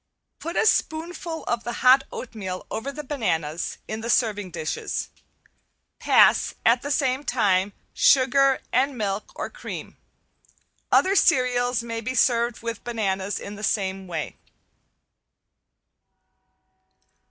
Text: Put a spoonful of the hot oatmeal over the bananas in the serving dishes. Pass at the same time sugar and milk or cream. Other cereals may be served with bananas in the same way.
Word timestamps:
Put 0.39 0.55
a 0.55 0.65
spoonful 0.65 1.43
of 1.43 1.63
the 1.63 1.73
hot 1.85 2.05
oatmeal 2.11 2.65
over 2.71 2.91
the 2.91 3.03
bananas 3.03 3.77
in 3.87 4.01
the 4.01 4.09
serving 4.09 4.49
dishes. 4.49 5.09
Pass 5.99 6.55
at 6.65 6.81
the 6.81 6.89
same 6.89 7.23
time 7.23 7.73
sugar 7.93 8.61
and 8.73 8.97
milk 8.97 9.31
or 9.35 9.47
cream. 9.51 9.97
Other 10.91 11.15
cereals 11.15 11.83
may 11.83 12.01
be 12.01 12.15
served 12.15 12.63
with 12.63 12.83
bananas 12.83 13.37
in 13.39 13.57
the 13.57 13.63
same 13.63 14.07
way. 14.07 14.37